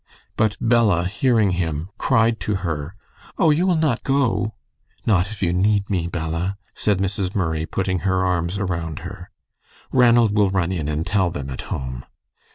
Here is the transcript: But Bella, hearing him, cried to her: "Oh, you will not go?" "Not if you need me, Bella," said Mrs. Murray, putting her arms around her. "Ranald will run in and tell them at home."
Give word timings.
But 0.35 0.57
Bella, 0.59 1.05
hearing 1.05 1.51
him, 1.51 1.89
cried 1.99 2.39
to 2.39 2.55
her: 2.65 2.95
"Oh, 3.37 3.51
you 3.51 3.67
will 3.67 3.75
not 3.75 4.01
go?" 4.01 4.55
"Not 5.05 5.29
if 5.29 5.43
you 5.43 5.53
need 5.53 5.91
me, 5.91 6.07
Bella," 6.07 6.57
said 6.73 6.97
Mrs. 6.97 7.35
Murray, 7.35 7.67
putting 7.67 7.99
her 7.99 8.25
arms 8.25 8.57
around 8.57 9.01
her. 9.05 9.29
"Ranald 9.91 10.35
will 10.35 10.49
run 10.49 10.71
in 10.71 10.87
and 10.87 11.05
tell 11.05 11.29
them 11.29 11.51
at 11.51 11.61
home." 11.69 12.03